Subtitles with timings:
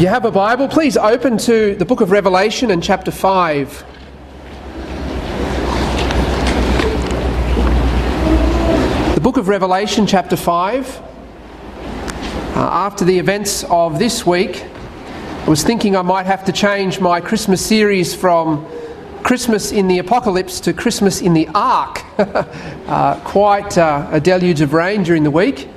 [0.00, 3.84] You have a Bible, please open to the book of Revelation and chapter 5.
[9.14, 11.02] The book of Revelation, chapter 5.
[11.02, 11.02] Uh,
[12.56, 17.20] after the events of this week, I was thinking I might have to change my
[17.20, 18.66] Christmas series from
[19.22, 22.02] Christmas in the Apocalypse to Christmas in the Ark.
[22.18, 25.68] uh, quite uh, a deluge of rain during the week,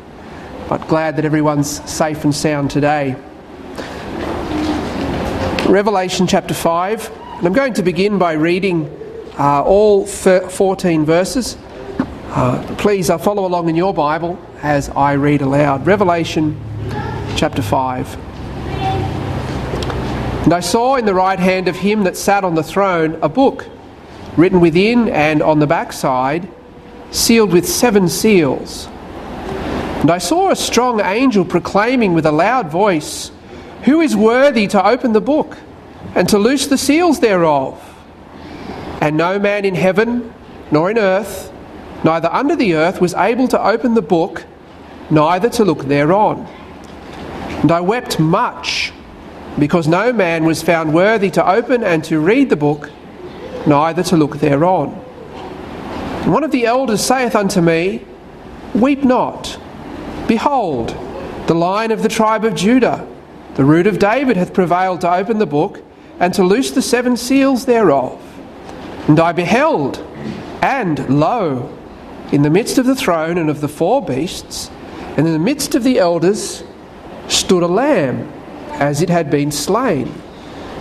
[0.69, 3.17] but glad that everyone's safe and sound today.
[5.73, 8.85] Revelation chapter 5, and I'm going to begin by reading
[9.39, 11.57] uh, all 14 verses.
[12.27, 15.87] Uh, please uh, follow along in your Bible as I read aloud.
[15.87, 16.61] Revelation
[17.35, 18.15] chapter 5.
[20.43, 23.29] And I saw in the right hand of him that sat on the throne a
[23.29, 23.65] book,
[24.37, 26.47] written within and on the backside,
[27.09, 28.85] sealed with seven seals.
[30.01, 33.31] And I saw a strong angel proclaiming with a loud voice,
[33.83, 35.57] who is worthy to open the book
[36.15, 37.81] and to loose the seals thereof?
[39.01, 40.33] And no man in heaven,
[40.71, 41.51] nor in earth,
[42.03, 44.45] neither under the earth, was able to open the book,
[45.09, 46.47] neither to look thereon.
[47.61, 48.93] And I wept much,
[49.59, 52.89] because no man was found worthy to open and to read the book,
[53.67, 54.93] neither to look thereon.
[56.23, 58.05] And one of the elders saith unto me,
[58.73, 59.59] Weep not.
[60.27, 60.97] Behold,
[61.47, 63.07] the lion of the tribe of Judah
[63.55, 65.83] the root of David hath prevailed to open the book
[66.19, 68.19] and to loose the seven seals thereof.
[69.07, 69.97] And I beheld,
[70.61, 71.77] and lo,
[72.31, 74.71] in the midst of the throne and of the four beasts,
[75.17, 76.63] and in the midst of the elders,
[77.27, 78.31] stood a lamb,
[78.71, 80.07] as it had been slain,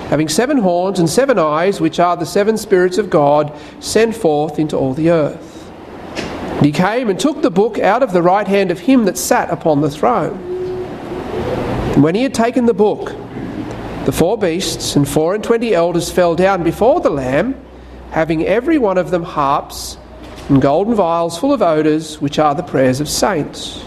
[0.08, 4.58] having seven horns and seven eyes, which are the seven spirits of God sent forth
[4.58, 5.70] into all the earth.
[6.16, 9.18] And he came and took the book out of the right hand of him that
[9.18, 10.52] sat upon the throne.
[11.92, 13.12] And when he had taken the book,
[14.06, 17.55] the four beasts and four and twenty elders fell down before the Lamb,
[18.11, 19.98] having every one of them harps
[20.48, 23.84] and golden vials full of odours, which are the prayers of saints.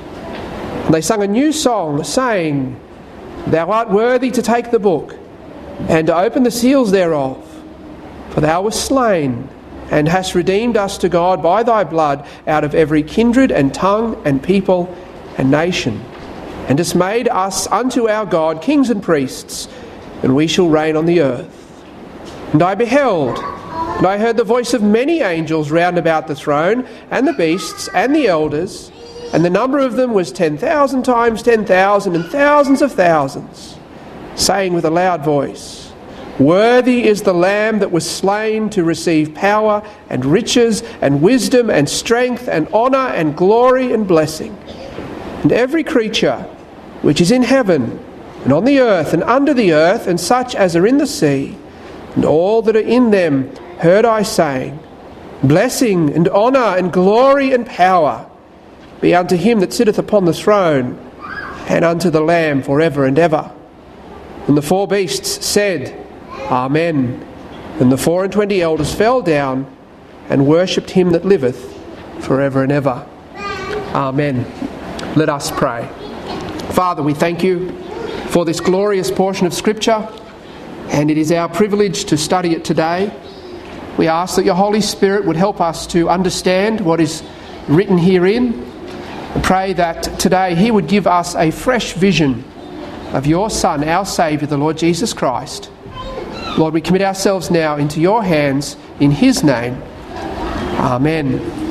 [0.86, 2.80] And they sung a new song, saying,
[3.48, 5.18] Thou art worthy to take the book
[5.90, 7.44] and to open the seals thereof,
[8.30, 9.50] for thou wast slain
[9.90, 14.22] and hast redeemed us to God by thy blood out of every kindred and tongue
[14.26, 14.96] and people
[15.40, 16.06] and nation
[16.68, 19.68] and hast made us unto our God kings and priests,
[20.24, 21.84] and we shall reign on the earth.
[22.54, 26.88] And I beheld, and I heard the voice of many angels round about the throne,
[27.12, 28.92] and the beasts, and the elders,
[29.34, 33.78] and the number of them was ten thousand times ten thousand, and thousands of thousands,
[34.36, 35.92] saying with a loud voice,
[36.40, 41.88] Worthy is the Lamb that was slain to receive power, and riches, and wisdom, and
[41.88, 44.58] strength, and honour, and glory, and blessing.
[45.44, 46.50] And every creature
[47.06, 48.04] which is in heaven,
[48.44, 51.56] and on the earth, and under the earth, and such as are in the sea,
[52.16, 54.80] and all that are in them, heard I saying,
[55.44, 58.28] Blessing and honour and glory and power
[59.02, 60.98] be unto him that sitteth upon the throne,
[61.70, 63.54] and unto the Lamb for ever and ever.
[64.48, 66.04] And the four beasts said,
[66.50, 67.24] Amen.
[67.80, 69.72] And the four and twenty elders fell down
[70.28, 71.72] and worshipped him that liveth
[72.22, 73.08] for ever and ever.
[73.94, 74.44] Amen.
[75.16, 75.88] Let us pray.
[76.76, 77.72] Father, we thank you
[78.32, 80.10] for this glorious portion of Scripture,
[80.90, 83.18] and it is our privilege to study it today.
[83.98, 87.24] We ask that your Holy Spirit would help us to understand what is
[87.70, 88.62] written herein.
[89.34, 92.44] and pray that today He would give us a fresh vision
[93.14, 95.72] of your Son, our Saviour, the Lord Jesus Christ.
[96.58, 99.82] Lord, we commit ourselves now into your hands in His name.
[100.78, 101.65] Amen.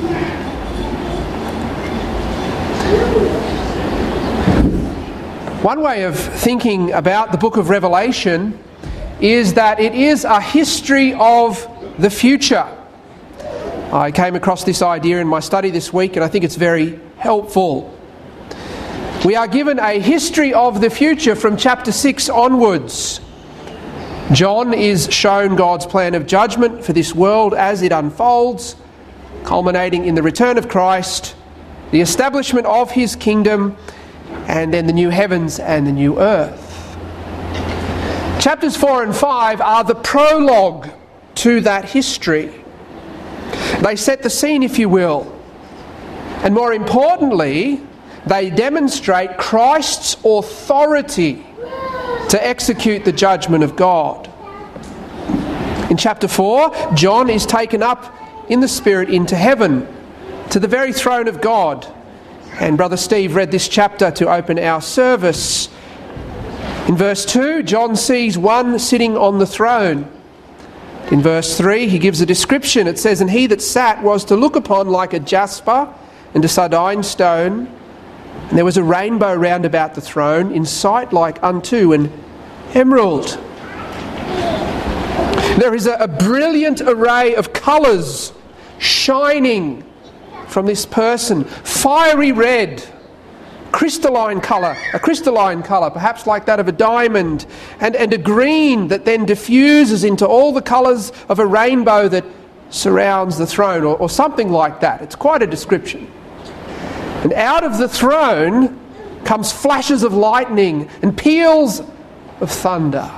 [5.65, 8.59] One way of thinking about the book of Revelation
[9.19, 11.67] is that it is a history of
[11.97, 12.67] the future.
[13.91, 16.99] I came across this idea in my study this week and I think it's very
[17.17, 17.97] helpful.
[19.25, 23.19] We are given a history of the future from chapter 6 onwards.
[24.33, 28.75] John is shown God's plan of judgment for this world as it unfolds,
[29.45, 31.35] culminating in the return of Christ,
[31.89, 33.75] the establishment of his kingdom,
[34.47, 36.97] and then the new heavens and the new earth.
[38.39, 40.89] Chapters 4 and 5 are the prologue
[41.35, 42.53] to that history.
[43.81, 45.31] They set the scene, if you will.
[46.43, 47.81] And more importantly,
[48.27, 51.45] they demonstrate Christ's authority
[52.29, 54.29] to execute the judgment of God.
[55.89, 58.13] In chapter 4, John is taken up
[58.49, 59.87] in the Spirit into heaven
[60.51, 61.91] to the very throne of God
[62.59, 65.67] and Brother Steve read this chapter to open our service.
[66.87, 70.09] In verse 2, John sees one sitting on the throne.
[71.11, 72.87] In verse 3, he gives a description.
[72.87, 75.93] It says, And he that sat was to look upon like a jasper
[76.33, 77.67] and a sardine stone.
[78.49, 82.11] And there was a rainbow round about the throne, in sight like unto an
[82.73, 83.37] emerald.
[85.59, 88.33] There is a, a brilliant array of colours
[88.77, 89.84] shining
[90.47, 92.83] from this person fiery red,
[93.71, 97.45] crystalline colour, a crystalline colour, perhaps like that of a diamond,
[97.79, 102.25] and, and a green that then diffuses into all the colours of a rainbow that
[102.69, 105.01] surrounds the throne, or, or something like that.
[105.01, 106.11] It's quite a description.
[107.23, 108.79] And out of the throne
[109.23, 111.81] comes flashes of lightning and peals
[112.39, 113.11] of thunder.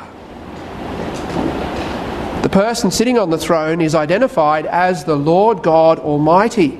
[2.41, 6.79] The person sitting on the throne is identified as the Lord God Almighty.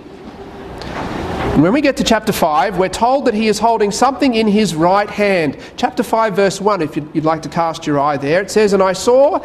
[1.58, 4.76] When we get to chapter 5, we're told that he is holding something in his
[4.76, 5.58] right hand.
[5.76, 8.84] Chapter 5, verse 1, if you'd, like to cast your eye there, it says, And
[8.84, 9.44] I saw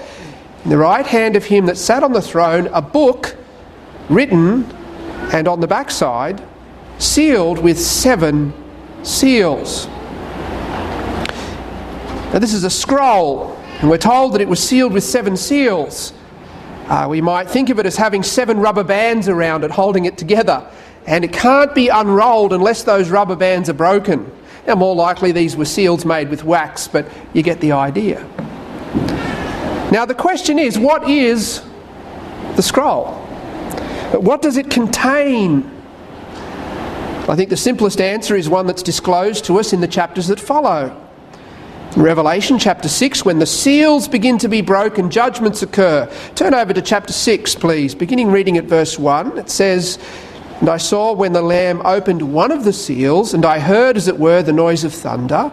[0.63, 3.35] in the right hand of him that sat on the throne a book
[4.11, 4.65] written,
[5.33, 6.47] and on the backside,
[6.99, 8.53] sealed with seven
[9.03, 9.87] seals.
[12.27, 16.13] Now, this is a scroll, and we're told that it was sealed with seven seals.
[16.89, 20.19] Uh, we might think of it as having seven rubber bands around it, holding it
[20.19, 20.71] together.
[21.07, 24.31] And it can't be unrolled unless those rubber bands are broken.
[24.67, 28.21] Now, more likely, these were seals made with wax, but you get the idea.
[29.91, 31.63] Now, the question is what is
[32.57, 33.15] the scroll?
[34.13, 35.69] What does it contain?
[37.29, 40.39] I think the simplest answer is one that's disclosed to us in the chapters that
[40.39, 40.97] follow.
[41.97, 46.11] In Revelation chapter 6, when the seals begin to be broken, judgments occur.
[46.35, 49.39] Turn over to chapter 6, please, beginning reading at verse 1.
[49.39, 49.99] It says,
[50.63, 54.07] And I saw when the Lamb opened one of the seals, and I heard, as
[54.07, 55.49] it were, the noise of thunder,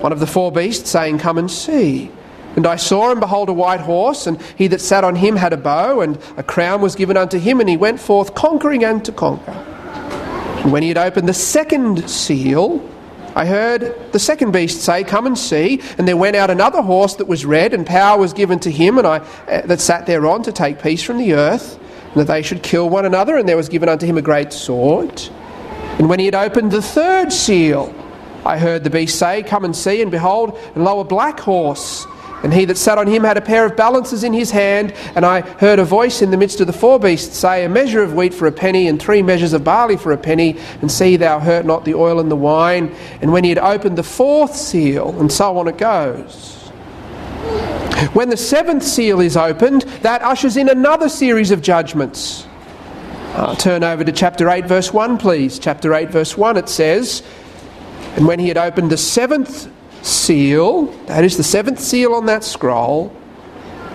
[0.00, 2.10] one of the four beasts saying, Come and see.
[2.56, 5.54] And I saw and behold a white horse, and he that sat on him had
[5.54, 9.02] a bow, and a crown was given unto him, and he went forth conquering and
[9.06, 9.50] to conquer.
[9.50, 12.86] And when he had opened the second seal,
[13.34, 15.80] I heard the second beast say, Come and see.
[15.96, 18.98] And there went out another horse that was red, and power was given to him
[18.98, 21.78] and I, uh, that sat thereon to take peace from the earth,
[22.14, 23.36] that they should kill one another.
[23.36, 25.20] And there was given unto him a great sword.
[25.98, 27.94] And when he had opened the third seal,
[28.44, 30.02] I heard the beast say, Come and see.
[30.02, 32.06] And behold, and lo, a black horse.
[32.42, 35.26] And he that sat on him had a pair of balances in his hand, and
[35.26, 38.14] I heard a voice in the midst of the four beasts say, A measure of
[38.14, 41.38] wheat for a penny, and three measures of barley for a penny, and see thou
[41.38, 42.94] hurt not the oil and the wine.
[43.20, 46.70] And when he had opened the fourth seal, and so on it goes.
[48.12, 52.46] When the seventh seal is opened, that ushers in another series of judgments.
[53.34, 55.58] Uh, turn over to chapter 8, verse 1, please.
[55.58, 57.22] Chapter 8, verse 1, it says,
[58.16, 59.70] And when he had opened the seventh
[60.02, 63.14] seal, that is the seventh seal on that scroll,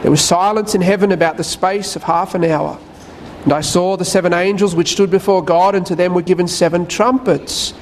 [0.03, 2.79] there was silence in heaven about the space of half an hour.
[3.43, 6.47] And I saw the seven angels which stood before God, and to them were given
[6.47, 7.73] seven trumpets.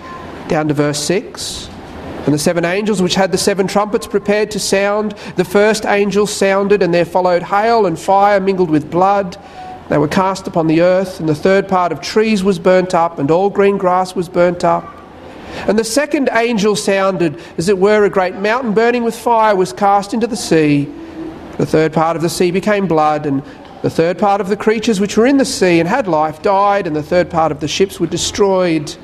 [0.47, 1.69] Down to verse 6.
[2.25, 6.25] And the seven angels which had the seven trumpets prepared to sound, the first angel
[6.25, 9.37] sounded, and there followed hail and fire mingled with blood.
[9.89, 13.19] They were cast upon the earth, and the third part of trees was burnt up,
[13.19, 14.87] and all green grass was burnt up.
[15.67, 19.73] And the second angel sounded, as it were, a great mountain burning with fire was
[19.73, 20.89] cast into the sea.
[21.57, 23.43] The third part of the sea became blood, and
[23.81, 26.87] the third part of the creatures which were in the sea and had life died,
[26.87, 28.95] and the third part of the ships were destroyed.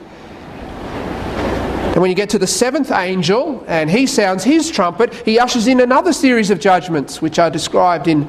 [1.99, 5.67] And when you get to the seventh angel, and he sounds his trumpet, he ushers
[5.67, 8.25] in another series of judgments, which are described in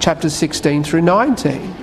[0.00, 1.74] chapters 16 through 19.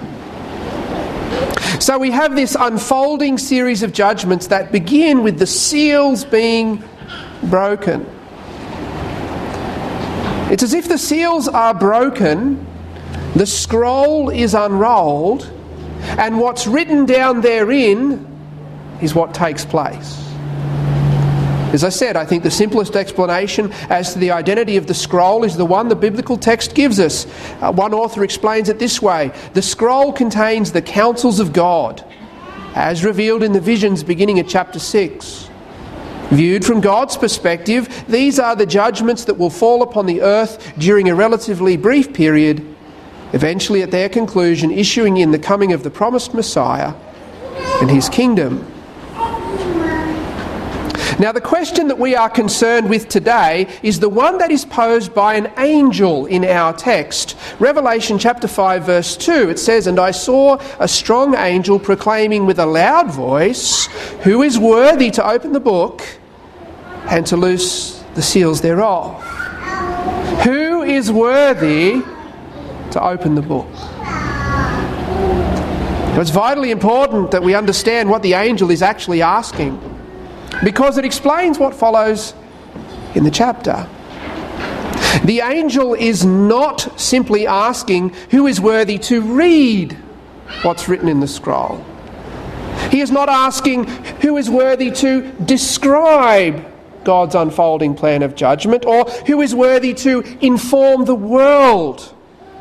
[1.79, 6.83] So we have this unfolding series of judgments that begin with the seals being
[7.43, 8.07] broken.
[10.51, 12.65] It's as if the seals are broken,
[13.35, 15.47] the scroll is unrolled,
[16.17, 18.25] and what's written down therein
[18.99, 20.28] is what takes place.
[21.71, 25.43] As I said, I think the simplest explanation as to the identity of the scroll
[25.43, 27.27] is the one the biblical text gives us.
[27.61, 32.03] Uh, one author explains it this way The scroll contains the counsels of God,
[32.73, 35.47] as revealed in the visions beginning at chapter 6.
[36.31, 41.07] Viewed from God's perspective, these are the judgments that will fall upon the earth during
[41.07, 42.65] a relatively brief period,
[43.33, 46.95] eventually at their conclusion, issuing in the coming of the promised Messiah
[47.79, 48.65] and his kingdom.
[51.19, 55.13] Now, the question that we are concerned with today is the one that is posed
[55.13, 57.35] by an angel in our text.
[57.59, 62.57] Revelation chapter 5, verse 2, it says, And I saw a strong angel proclaiming with
[62.57, 63.87] a loud voice,
[64.23, 66.01] Who is worthy to open the book
[67.09, 69.21] and to loose the seals thereof?
[70.45, 72.01] Who is worthy
[72.91, 73.67] to open the book?
[76.17, 79.88] It's vitally important that we understand what the angel is actually asking
[80.63, 82.33] because it explains what follows
[83.15, 83.87] in the chapter.
[85.23, 89.93] The angel is not simply asking who is worthy to read
[90.61, 91.83] what's written in the scroll.
[92.91, 93.85] He is not asking
[94.21, 96.65] who is worthy to describe
[97.03, 102.13] God's unfolding plan of judgment or who is worthy to inform the world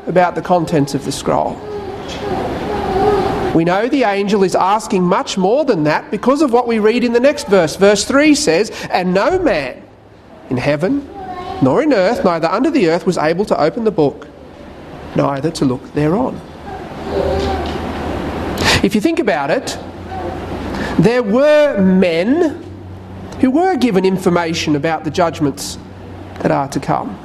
[0.07, 1.55] about the contents of the scroll.
[3.55, 7.03] We know the angel is asking much more than that because of what we read
[7.03, 7.75] in the next verse.
[7.75, 9.81] Verse 3 says, And no man
[10.49, 11.07] in heaven,
[11.61, 14.27] nor in earth, neither under the earth, was able to open the book,
[15.15, 16.39] neither to look thereon.
[18.83, 19.77] If you think about it,
[20.99, 22.63] there were men
[23.41, 25.77] who were given information about the judgments
[26.41, 27.17] that are to come.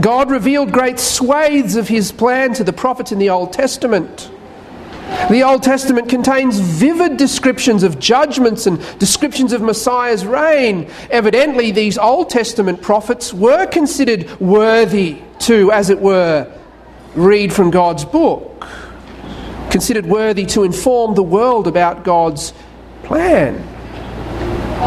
[0.00, 4.30] God revealed great swathes of his plan to the prophets in the Old Testament.
[5.30, 10.90] The Old Testament contains vivid descriptions of judgments and descriptions of Messiah's reign.
[11.10, 16.52] Evidently, these Old Testament prophets were considered worthy to, as it were,
[17.14, 18.66] read from God's book,
[19.70, 22.52] considered worthy to inform the world about God's
[23.02, 23.58] plan.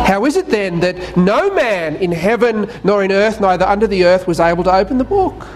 [0.05, 4.05] How is it then that no man in heaven nor in earth, neither under the
[4.05, 5.47] earth, was able to open the book,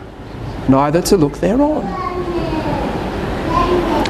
[0.69, 2.16] neither to look thereon?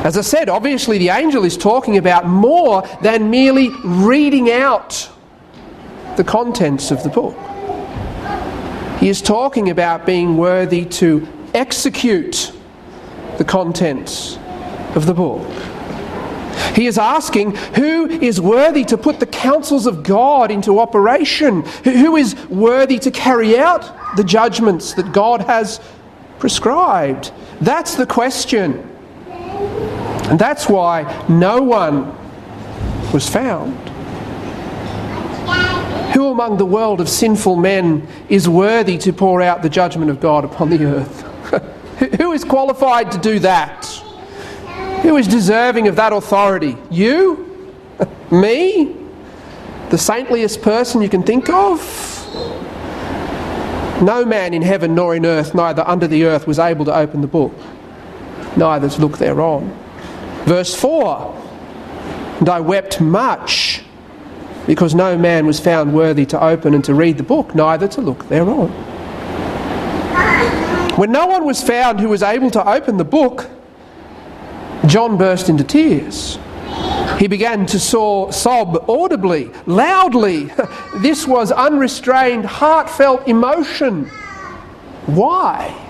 [0.03, 5.09] As I said, obviously the angel is talking about more than merely reading out
[6.15, 7.35] the contents of the book.
[8.99, 12.51] He is talking about being worthy to execute
[13.37, 14.37] the contents
[14.95, 15.45] of the book.
[16.75, 21.63] He is asking who is worthy to put the counsels of God into operation?
[21.83, 25.79] Who is worthy to carry out the judgments that God has
[26.39, 27.31] prescribed?
[27.61, 28.96] That's the question.
[30.29, 32.13] And that's why no one
[33.13, 33.75] was found.
[36.13, 40.19] Who among the world of sinful men is worthy to pour out the judgment of
[40.19, 41.21] God upon the earth?
[42.19, 43.85] Who is qualified to do that?
[45.03, 46.75] Who is deserving of that authority?
[46.89, 47.73] You?
[48.31, 48.95] Me?
[49.89, 51.79] The saintliest person you can think of?
[54.01, 57.21] No man in heaven nor in earth, neither under the earth, was able to open
[57.21, 57.53] the book,
[58.55, 59.75] neither to look thereon.
[60.47, 61.35] Verse 4
[62.39, 63.83] And I wept much
[64.65, 68.01] because no man was found worthy to open and to read the book, neither to
[68.01, 68.69] look thereon.
[70.97, 73.49] When no one was found who was able to open the book,
[74.85, 76.39] John burst into tears.
[77.19, 80.49] He began to sob audibly, loudly.
[80.97, 84.05] This was unrestrained, heartfelt emotion.
[85.07, 85.86] Why?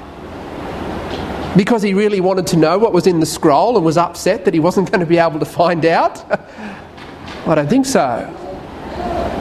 [1.58, 4.54] Because he really wanted to know what was in the scroll and was upset that
[4.54, 6.24] he wasn't going to be able to find out?
[7.48, 8.32] I don't think so.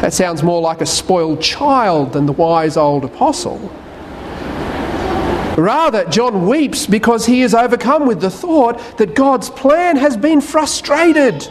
[0.01, 3.59] That sounds more like a spoiled child than the wise old apostle.
[5.59, 10.41] Rather, John weeps because he is overcome with the thought that God's plan has been
[10.41, 11.47] frustrated.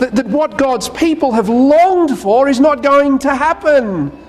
[0.00, 4.19] That, that what God's people have longed for is not going to happen.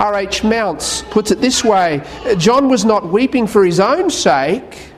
[0.00, 0.44] R.H.
[0.44, 2.02] Mounce puts it this way
[2.38, 4.92] John was not weeping for his own sake,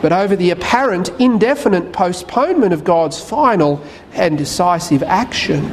[0.00, 3.82] but over the apparent indefinite postponement of God's final
[4.12, 5.64] and decisive action.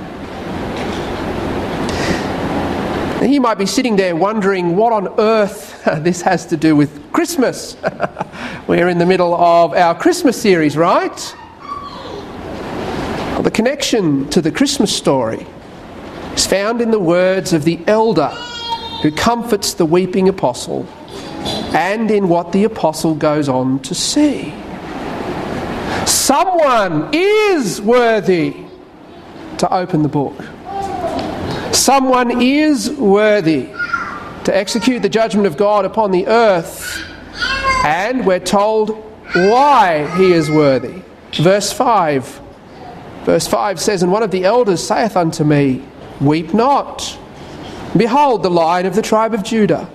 [3.23, 7.77] He might be sitting there wondering what on earth this has to do with Christmas.
[8.67, 11.35] We're in the middle of our Christmas series, right?
[13.33, 15.45] Well, the connection to the Christmas story
[16.37, 18.27] is found in the words of the elder
[19.01, 20.87] who comforts the weeping apostle
[21.73, 24.53] and in what the apostle goes on to see.
[26.05, 28.55] Someone is worthy
[29.57, 30.35] to open the book.
[31.73, 33.69] Someone is worthy
[34.43, 37.03] to execute the judgment of God upon the earth,
[37.83, 38.91] and we're told
[39.33, 41.01] why he is worthy.
[41.33, 42.41] Verse 5.
[43.23, 45.83] Verse 5 says, And one of the elders saith unto me,
[46.21, 47.17] Weep not.
[47.95, 49.89] Behold, the lion of the tribe of Judah,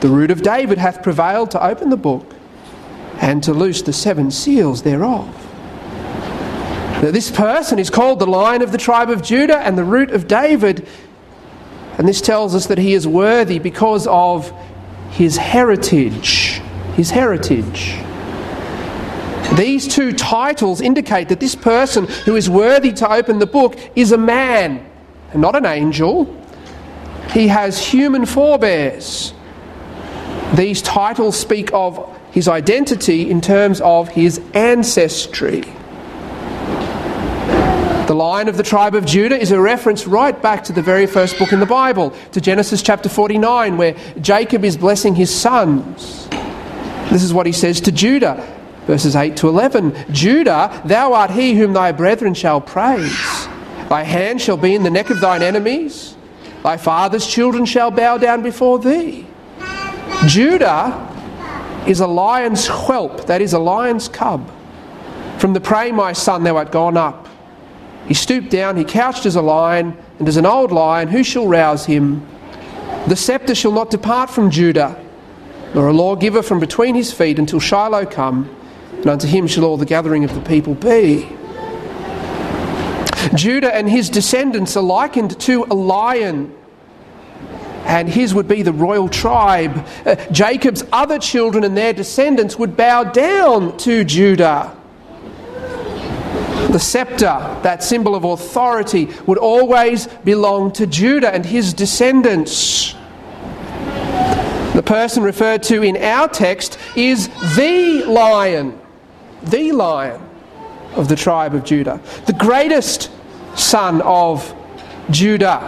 [0.00, 2.34] the root of David, hath prevailed to open the book
[3.20, 5.26] and to loose the seven seals thereof.
[7.02, 10.10] Now, this person is called the lion of the tribe of Judah and the root
[10.10, 10.86] of David
[11.98, 14.52] and this tells us that he is worthy because of
[15.10, 16.60] his heritage.
[16.94, 17.96] His heritage.
[19.56, 24.10] These two titles indicate that this person who is worthy to open the book is
[24.10, 24.84] a man
[25.34, 26.24] not an angel.
[27.30, 29.32] He has human forebears.
[30.54, 35.62] These titles speak of his identity in terms of his ancestry.
[38.06, 41.06] The line of the tribe of Judah is a reference right back to the very
[41.06, 46.28] first book in the Bible, to Genesis chapter 49, where Jacob is blessing his sons.
[47.10, 48.46] This is what he says to Judah,
[48.86, 53.43] verses 8 to 11 Judah, thou art he whom thy brethren shall praise.
[53.94, 56.16] Thy hand shall be in the neck of thine enemies.
[56.64, 59.24] Thy father's children shall bow down before thee.
[60.26, 60.98] Judah
[61.86, 64.50] is a lion's whelp, that is, a lion's cub.
[65.38, 67.28] From the prey, my son, thou art gone up.
[68.08, 71.46] He stooped down, he couched as a lion, and as an old lion, who shall
[71.46, 72.26] rouse him?
[73.06, 75.00] The sceptre shall not depart from Judah,
[75.72, 78.50] nor a lawgiver from between his feet until Shiloh come,
[78.90, 81.28] and unto him shall all the gathering of the people be.
[83.36, 86.54] Judah and his descendants are likened to a lion,
[87.84, 89.86] and his would be the royal tribe.
[90.06, 94.76] Uh, Jacob's other children and their descendants would bow down to Judah.
[96.70, 102.94] The scepter, that symbol of authority, would always belong to Judah and his descendants.
[104.74, 108.78] The person referred to in our text is the lion,
[109.44, 110.20] the lion
[110.96, 113.10] of the tribe of Judah, the greatest
[113.56, 114.54] son of
[115.10, 115.60] Judah,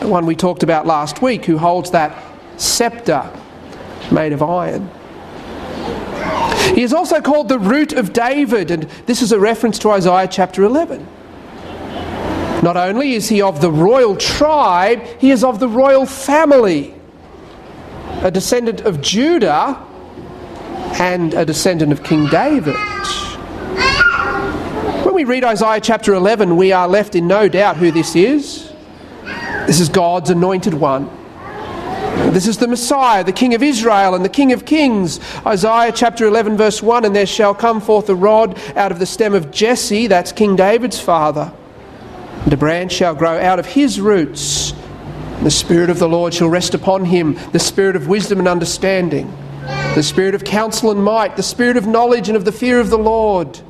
[0.00, 2.16] the one we talked about last week, who holds that
[2.56, 3.30] scepter
[4.10, 4.90] made of iron.
[6.74, 10.28] He is also called the root of David, and this is a reference to Isaiah
[10.28, 11.06] chapter 11.
[12.62, 16.94] Not only is he of the royal tribe, he is of the royal family,
[18.22, 19.84] a descendant of Judah
[21.00, 22.76] and a descendant of King David
[25.20, 28.72] we read Isaiah chapter 11, we are left in no doubt who this is.
[29.66, 31.10] This is God's anointed one.
[32.32, 35.20] This is the Messiah, the King of Israel and the King of Kings.
[35.44, 39.04] Isaiah chapter 11, verse 1 And there shall come forth a rod out of the
[39.04, 41.52] stem of Jesse, that's King David's father.
[42.44, 44.72] And a branch shall grow out of his roots.
[45.42, 49.30] The Spirit of the Lord shall rest upon him, the Spirit of wisdom and understanding,
[49.94, 52.88] the Spirit of counsel and might, the Spirit of knowledge and of the fear of
[52.88, 53.60] the Lord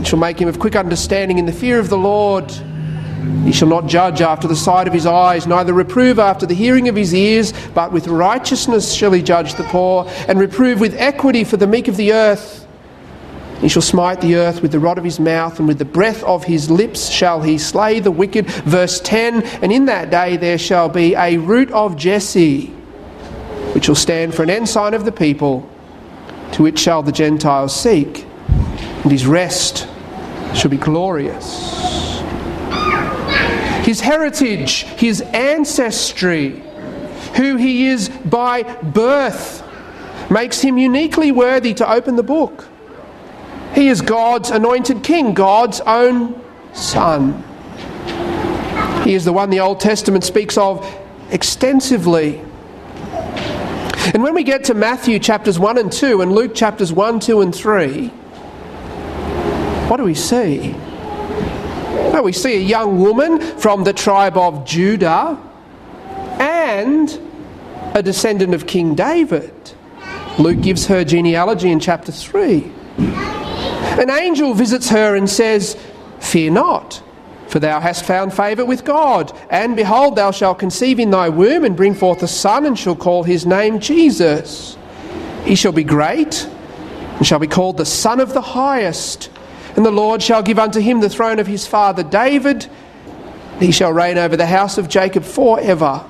[0.00, 2.50] and shall make him of quick understanding in the fear of the Lord.
[3.44, 6.88] He shall not judge after the sight of his eyes, neither reprove after the hearing
[6.88, 11.44] of his ears, but with righteousness shall he judge the poor, and reprove with equity
[11.44, 12.66] for the meek of the earth.
[13.60, 16.24] He shall smite the earth with the rod of his mouth, and with the breath
[16.24, 18.46] of his lips shall he slay the wicked.
[18.46, 22.68] Verse 10 And in that day there shall be a root of Jesse,
[23.74, 25.68] which shall stand for an ensign of the people,
[26.52, 28.24] to which shall the Gentiles seek,
[29.02, 29.88] and his rest
[30.54, 32.20] shall be glorious.
[33.84, 36.62] His heritage, his ancestry,
[37.36, 39.64] who he is by birth,
[40.30, 42.68] makes him uniquely worthy to open the book.
[43.74, 46.40] He is God's anointed king, God's own
[46.72, 47.44] son.
[49.04, 50.86] He is the one the Old Testament speaks of
[51.30, 52.40] extensively.
[54.12, 57.40] And when we get to Matthew chapters 1 and 2 and Luke chapters 1, 2,
[57.40, 58.12] and 3,
[59.90, 60.70] what do we see?
[62.12, 65.36] Well, we see a young woman from the tribe of Judah
[66.38, 67.20] and
[67.96, 69.52] a descendant of King David.
[70.38, 72.70] Luke gives her genealogy in chapter 3.
[72.98, 75.76] An angel visits her and says,
[76.20, 77.02] Fear not,
[77.48, 79.36] for thou hast found favour with God.
[79.50, 82.94] And behold, thou shalt conceive in thy womb and bring forth a son, and shall
[82.94, 84.78] call his name Jesus.
[85.44, 86.48] He shall be great,
[87.16, 89.30] and shall be called the Son of the Highest.
[89.76, 92.68] And the Lord shall give unto him the throne of his father David.
[93.58, 96.04] He shall reign over the house of Jacob forever.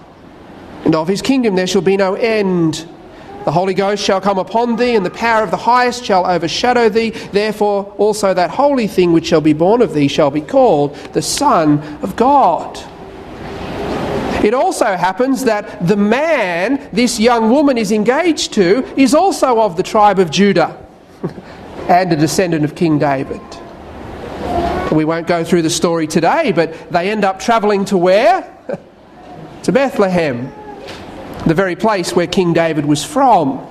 [0.84, 2.88] And of his kingdom there shall be no end.
[3.44, 6.88] The Holy Ghost shall come upon thee, and the power of the highest shall overshadow
[6.90, 7.10] thee.
[7.10, 11.22] Therefore, also that holy thing which shall be born of thee shall be called the
[11.22, 12.78] Son of God.
[14.44, 19.76] It also happens that the man this young woman is engaged to is also of
[19.76, 20.76] the tribe of Judah
[21.90, 23.40] and a descendant of King David.
[24.92, 28.56] We won't go through the story today, but they end up travelling to where?
[29.64, 30.52] to Bethlehem,
[31.46, 33.66] the very place where King David was from.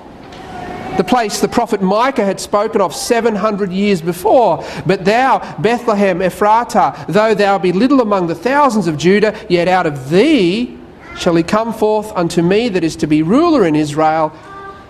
[0.98, 4.66] The place the prophet Micah had spoken of 700 years before.
[4.84, 9.86] But thou, Bethlehem Ephratah, though thou be little among the thousands of Judah, yet out
[9.86, 10.78] of thee
[11.16, 14.28] shall he come forth unto me that is to be ruler in Israel,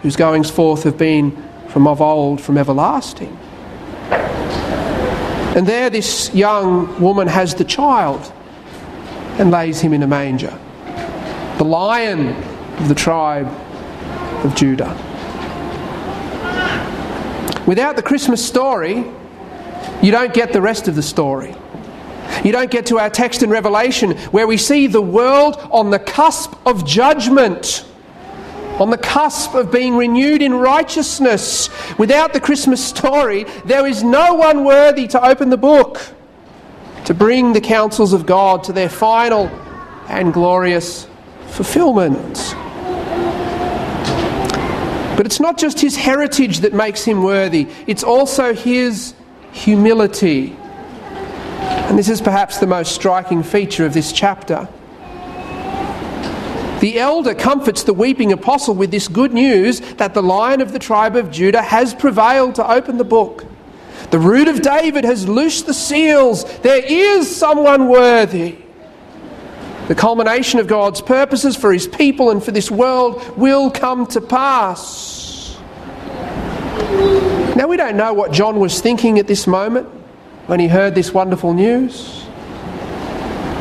[0.03, 3.37] whose goings forth have been from of old, from everlasting.
[5.57, 8.33] And there, this young woman has the child
[9.39, 10.57] and lays him in a manger.
[11.59, 12.29] the lion
[12.79, 13.47] of the tribe
[14.45, 14.97] of Judah.
[17.67, 19.05] Without the Christmas story,
[20.03, 21.55] you don't get the rest of the story.
[22.43, 25.99] You don't get to our text in Revelation where we see the world on the
[25.99, 27.85] cusp of judgment,
[28.81, 31.69] on the cusp of being renewed in righteousness.
[31.99, 36.01] Without the Christmas story, there is no one worthy to open the book,
[37.05, 39.49] to bring the counsels of God to their final
[40.09, 41.07] and glorious
[41.49, 42.55] fulfillment.
[45.17, 49.15] But it's not just his heritage that makes him worthy, it's also his
[49.53, 50.57] humility.
[51.61, 54.67] And this is perhaps the most striking feature of this chapter.
[56.81, 60.79] The elder comforts the weeping apostle with this good news that the lion of the
[60.79, 63.45] tribe of Judah has prevailed to open the book.
[64.11, 66.45] The root of David has loosed the seals.
[66.61, 68.57] There is someone worthy.
[69.89, 74.21] The culmination of God's purposes for his people and for this world will come to
[74.21, 75.59] pass.
[77.57, 79.87] Now, we don't know what John was thinking at this moment
[80.47, 82.20] when he heard this wonderful news.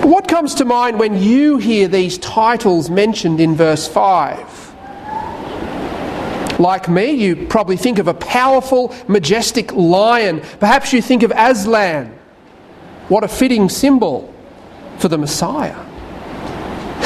[0.10, 4.74] What comes to mind when you hear these titles mentioned in verse 5?
[6.60, 10.42] Like me, you probably think of a powerful, majestic lion.
[10.60, 12.08] Perhaps you think of Aslan.
[13.08, 14.34] What a fitting symbol
[14.98, 15.78] for the Messiah.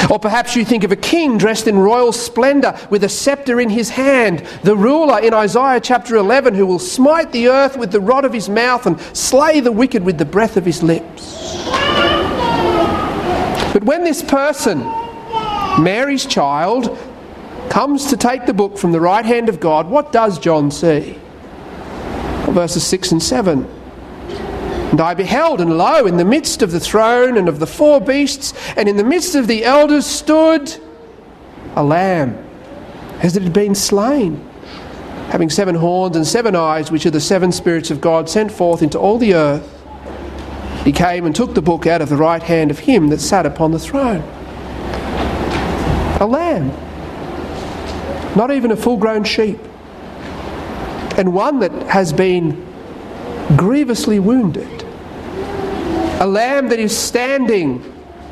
[0.10, 3.70] Or perhaps you think of a king dressed in royal splendour with a sceptre in
[3.70, 8.00] his hand, the ruler in Isaiah chapter 11 who will smite the earth with the
[8.00, 12.23] rod of his mouth and slay the wicked with the breath of his lips.
[13.74, 14.80] But when this person,
[15.82, 16.98] Mary's child,
[17.70, 21.20] comes to take the book from the right hand of God, what does John see?
[22.50, 23.66] Verses 6 and 7.
[24.92, 28.00] And I beheld, and lo, in the midst of the throne and of the four
[28.00, 30.72] beasts, and in the midst of the elders stood
[31.76, 32.38] a lamb,
[33.24, 34.48] as it had been slain,
[35.32, 38.84] having seven horns and seven eyes, which are the seven spirits of God sent forth
[38.84, 39.83] into all the earth.
[40.84, 43.46] He came and took the book out of the right hand of him that sat
[43.46, 44.22] upon the throne.
[46.20, 46.70] A lamb,
[48.36, 49.60] not even a full grown sheep,
[51.18, 52.66] and one that has been
[53.56, 54.84] grievously wounded
[56.24, 57.82] a lamb that is standing,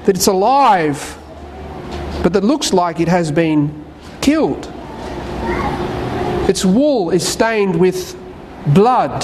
[0.05, 1.17] that it's alive,
[2.23, 3.83] but that looks like it has been
[4.21, 4.71] killed.
[6.47, 8.17] Its wool is stained with
[8.67, 9.21] blood.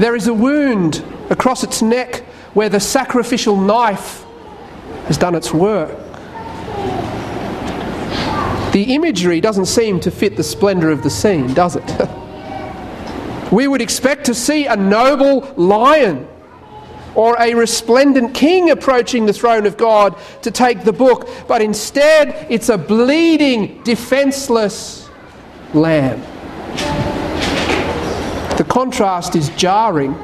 [0.00, 2.16] There is a wound across its neck
[2.52, 4.24] where the sacrificial knife
[5.06, 5.96] has done its work.
[8.72, 12.08] The imagery doesn't seem to fit the splendour of the scene, does it?
[13.52, 16.28] we would expect to see a noble lion
[17.14, 22.46] or a resplendent king approaching the throne of God to take the book, but instead
[22.48, 25.08] it's a bleeding, defenseless
[25.74, 26.20] lamb.
[28.56, 30.14] The contrast is jarring,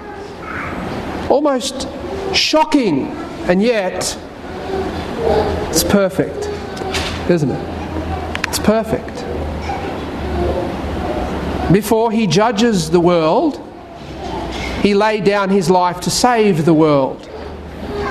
[1.30, 1.88] almost
[2.34, 3.08] shocking,
[3.48, 4.18] and yet
[5.70, 6.46] it's perfect,
[7.30, 8.48] isn't it?
[8.48, 9.24] It's perfect.
[11.72, 13.60] Before he judges the world,
[14.82, 17.28] he laid down his life to save the world.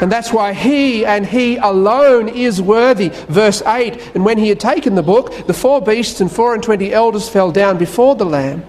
[0.02, 3.10] And that's why he and he alone is worthy.
[3.30, 6.62] Verse 8 And when he had taken the book, the four beasts and four and
[6.62, 8.64] twenty elders fell down before the Lamb,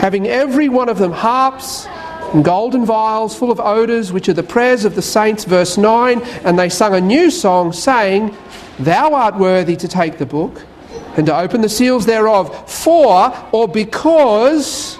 [0.00, 1.86] having every one of them harps
[2.32, 5.44] and golden vials full of odours, which are the prayers of the saints.
[5.44, 8.36] Verse 9 And they sung a new song, saying,
[8.78, 10.64] Thou art worthy to take the book
[11.16, 14.98] and to open the seals thereof, for or because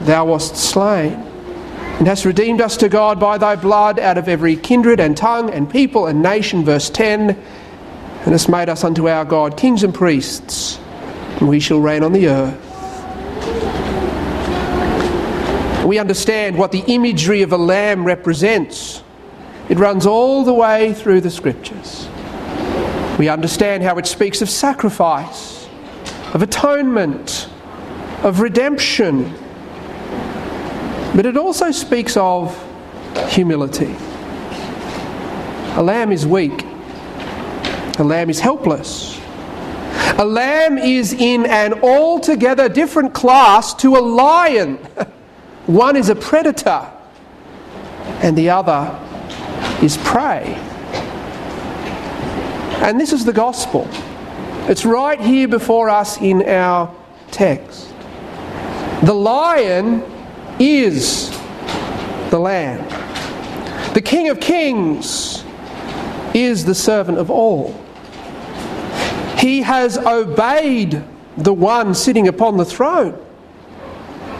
[0.00, 1.12] thou wast slain
[1.98, 5.50] and hast redeemed us to God by thy blood out of every kindred and tongue
[5.50, 6.64] and people and nation.
[6.64, 10.78] Verse 10 And hast made us unto our God kings and priests,
[11.38, 12.65] and we shall reign on the earth.
[15.86, 19.02] We understand what the imagery of a lamb represents.
[19.68, 22.08] It runs all the way through the scriptures.
[23.18, 25.68] We understand how it speaks of sacrifice,
[26.34, 27.48] of atonement,
[28.22, 29.34] of redemption
[31.16, 32.54] but it also speaks of
[33.30, 33.96] humility.
[35.76, 36.62] A lamb is weak,
[37.98, 39.18] a lamb is helpless.
[40.18, 44.78] A lamb is in an altogether different class to a lion.
[45.66, 46.88] One is a predator,
[48.22, 48.96] and the other
[49.82, 50.54] is prey.
[52.82, 53.88] And this is the gospel.
[54.68, 56.94] It's right here before us in our
[57.32, 57.92] text.
[59.02, 60.04] The lion
[60.60, 61.30] is
[62.30, 62.84] the Lamb.
[63.92, 65.44] The King of Kings
[66.32, 67.74] is the servant of all.
[69.38, 71.02] He has obeyed
[71.36, 73.25] the one sitting upon the throne.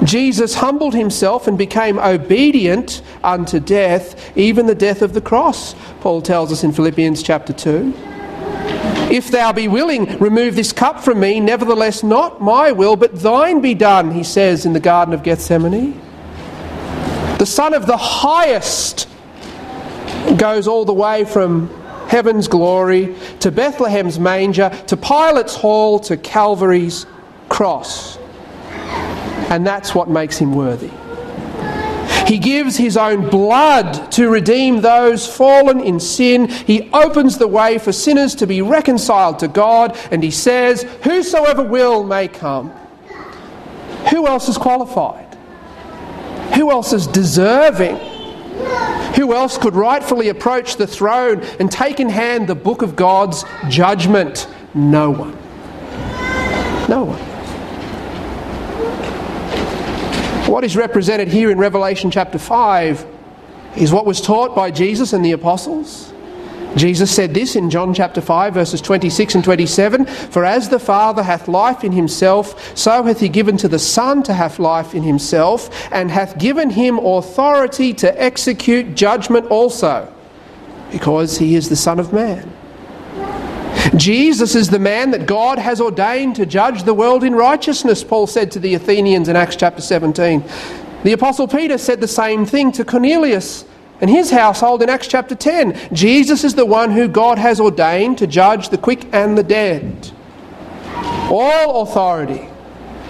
[0.05, 6.23] Jesus humbled himself and became obedient unto death, even the death of the cross, Paul
[6.23, 7.95] tells us in Philippians chapter 2.
[9.11, 13.61] If thou be willing, remove this cup from me, nevertheless, not my will, but thine
[13.61, 16.01] be done, he says in the Garden of Gethsemane.
[17.39, 19.09] The Son of the Highest
[20.37, 21.71] goes all the way from
[22.09, 27.07] heaven's glory to Bethlehem's manger to Pilate's hall to Calvary's
[27.49, 28.19] cross.
[29.49, 30.91] And that's what makes him worthy.
[32.27, 36.49] He gives his own blood to redeem those fallen in sin.
[36.49, 41.63] He opens the way for sinners to be reconciled to God, and he says, Whosoever
[41.63, 42.71] will may come.
[44.11, 45.37] Who else is qualified?
[46.57, 47.97] Who else is deserving?
[49.15, 53.45] Who else could rightfully approach the throne and take in hand the book of God's
[53.69, 54.49] judgment?
[54.75, 55.33] No one.
[56.89, 57.26] No one.
[60.57, 63.05] What is represented here in Revelation chapter 5
[63.77, 66.15] is what was taught by Jesus and the apostles.
[66.77, 71.23] Jesus said this in John chapter 5, verses 26 and 27 For as the Father
[71.23, 75.03] hath life in himself, so hath he given to the Son to have life in
[75.03, 80.11] himself, and hath given him authority to execute judgment also,
[80.91, 82.51] because he is the Son of Man.
[83.95, 88.27] Jesus is the man that God has ordained to judge the world in righteousness, Paul
[88.27, 90.43] said to the Athenians in Acts chapter 17.
[91.05, 93.65] The Apostle Peter said the same thing to Cornelius
[94.01, 95.95] and his household in Acts chapter 10.
[95.95, 100.11] Jesus is the one who God has ordained to judge the quick and the dead.
[101.31, 102.49] All authority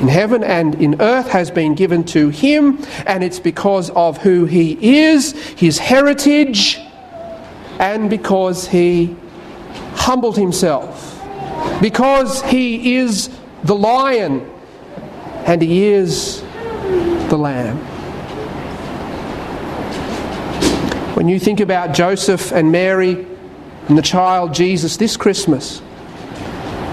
[0.01, 4.45] in heaven and in earth has been given to him, and it's because of who
[4.45, 6.79] he is, his heritage,
[7.79, 9.17] and because he
[9.95, 11.21] humbled himself
[11.81, 13.31] because he is
[13.65, 14.51] the lion
[15.47, 16.41] and he is
[17.29, 17.77] the lamb.
[21.17, 23.27] When you think about Joseph and Mary
[23.89, 25.81] and the child Jesus this Christmas,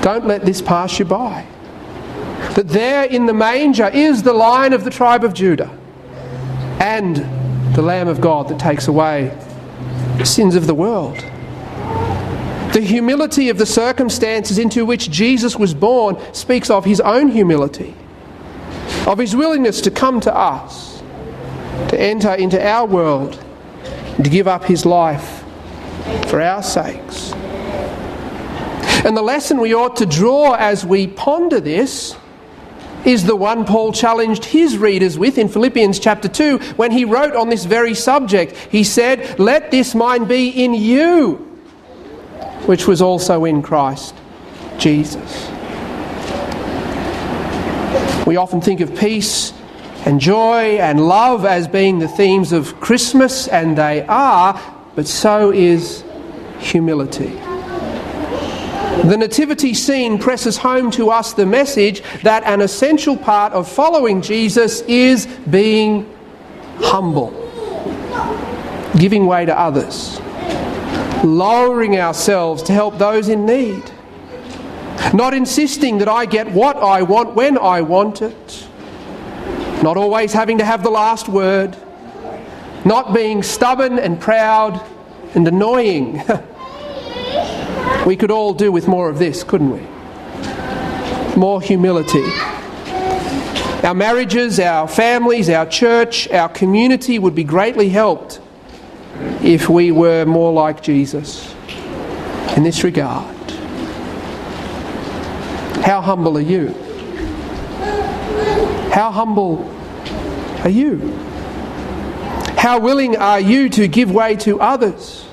[0.01, 1.45] don't let this pass you by.
[2.55, 5.75] That there in the manger is the lion of the tribe of Judah
[6.79, 7.17] and
[7.75, 9.35] the Lamb of God that takes away
[10.17, 11.23] the sins of the world.
[12.73, 17.93] The humility of the circumstances into which Jesus was born speaks of his own humility,
[19.05, 21.03] of his willingness to come to us,
[21.89, 23.39] to enter into our world,
[24.15, 25.43] and to give up his life
[26.29, 27.31] for our sakes.
[29.05, 32.15] And the lesson we ought to draw as we ponder this
[33.05, 37.35] is the one Paul challenged his readers with in Philippians chapter 2 when he wrote
[37.35, 38.55] on this very subject.
[38.71, 41.52] He said, Let this mind be in you
[42.65, 44.15] which was also in Christ
[44.77, 45.49] Jesus.
[48.25, 49.53] We often think of peace
[50.05, 54.59] and joy and love as being the themes of Christmas, and they are,
[54.95, 56.03] but so is
[56.59, 57.31] humility.
[59.03, 64.21] The nativity scene presses home to us the message that an essential part of following
[64.21, 66.09] Jesus is being
[66.77, 67.31] humble,
[68.97, 70.19] giving way to others
[71.23, 73.83] lowering ourselves to help those in need.
[75.13, 78.67] Not insisting that I get what I want when I want it.
[79.81, 81.77] Not always having to have the last word.
[82.85, 84.85] Not being stubborn and proud
[85.35, 86.23] and annoying.
[88.05, 89.81] we could all do with more of this, couldn't we?
[91.37, 92.23] More humility.
[93.83, 98.39] Our marriages, our families, our church, our community would be greatly helped
[99.43, 101.53] if we were more like Jesus
[102.55, 103.35] in this regard.
[105.83, 106.69] How humble are you?
[108.91, 109.69] How humble
[110.63, 110.99] are you?
[112.57, 115.25] How willing are you to give way to others,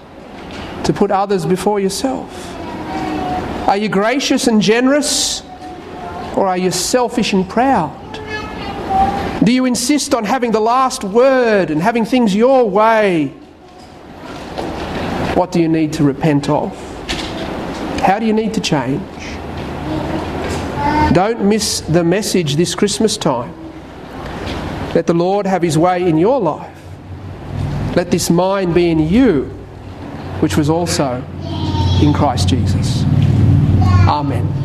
[0.85, 2.57] to put others before yourself?
[3.69, 5.43] Are you gracious and generous,
[6.37, 7.97] or are you selfish and proud?
[9.45, 13.33] Do you insist on having the last word and having things your way
[15.37, 16.77] what do you need to repent of?
[18.01, 19.03] How do you need to change?
[21.13, 23.55] Don't miss the message this Christmas time.
[24.95, 26.77] Let the Lord have his way in your life.
[27.97, 29.45] Let this mind be in you,
[30.41, 31.25] which was also
[32.01, 33.05] in Christ Jesus.
[34.09, 34.60] Amen.